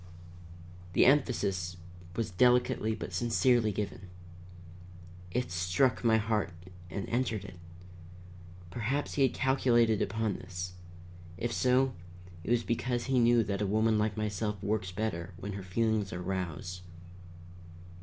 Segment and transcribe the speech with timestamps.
[0.93, 1.77] The emphasis
[2.15, 4.07] was delicately but sincerely given.
[5.29, 6.49] It struck my heart
[6.89, 7.59] and entered it.
[8.71, 10.73] Perhaps he had calculated upon this.
[11.37, 11.93] If so,
[12.43, 16.11] it was because he knew that a woman like myself works better when her feelings
[16.11, 16.81] are roused.